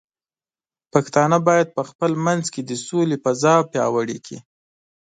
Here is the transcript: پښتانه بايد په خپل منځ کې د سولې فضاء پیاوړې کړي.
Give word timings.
پښتانه 0.93 1.37
بايد 1.47 1.67
په 1.77 1.81
خپل 1.89 2.11
منځ 2.25 2.45
کې 2.53 2.61
د 2.63 2.71
سولې 2.87 3.15
فضاء 3.23 3.59
پیاوړې 3.71 4.17
کړي. 4.25 4.39